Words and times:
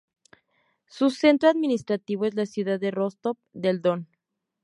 Su 0.87 1.11
centro 1.11 1.47
administrativo 1.47 2.25
es 2.25 2.33
la 2.33 2.47
ciudad 2.47 2.79
de 2.79 2.89
Rostov 2.89 3.37
del 3.53 3.83
Don. 3.83 4.07